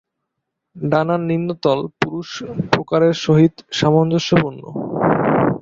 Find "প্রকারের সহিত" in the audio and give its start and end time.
2.71-3.53